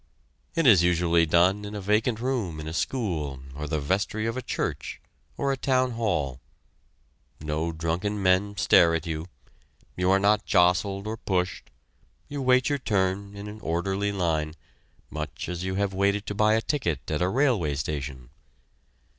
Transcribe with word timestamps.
It 0.55 0.65
is 0.65 0.81
usually 0.81 1.27
done 1.27 1.63
in 1.63 1.75
a 1.75 1.79
vacant 1.79 2.19
room 2.19 2.59
in 2.59 2.67
a 2.67 2.73
school 2.73 3.39
or 3.53 3.67
the 3.67 3.79
vestry 3.79 4.25
of 4.25 4.35
a 4.35 4.41
church, 4.41 4.99
or 5.37 5.51
a 5.51 5.55
town 5.57 5.91
hall. 5.91 6.41
No 7.39 7.71
drunken 7.71 8.19
men 8.19 8.57
stare 8.57 8.95
at 8.95 9.05
you. 9.05 9.27
You 9.95 10.09
are 10.09 10.17
not 10.17 10.43
jostled 10.43 11.05
or 11.05 11.17
pushed 11.17 11.69
you 12.27 12.41
wait 12.41 12.67
your 12.67 12.79
turn 12.79 13.35
in 13.35 13.47
an 13.47 13.59
orderly 13.59 14.11
line, 14.11 14.55
much 15.11 15.47
as 15.47 15.63
you 15.63 15.75
have 15.75 15.93
waited 15.93 16.25
to 16.25 16.33
buy 16.33 16.55
a 16.55 16.61
ticket 16.61 17.01
at 17.11 17.21
a 17.21 17.29
railway 17.29 17.75
station. 17.75 18.31